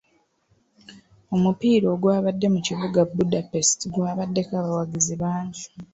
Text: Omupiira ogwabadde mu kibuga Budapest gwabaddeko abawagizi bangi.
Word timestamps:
Omupiira 1.35 1.85
ogwabadde 1.95 2.47
mu 2.53 2.59
kibuga 2.65 2.99
Budapest 3.15 3.79
gwabaddeko 3.93 4.51
abawagizi 4.61 5.15
bangi. 5.21 5.65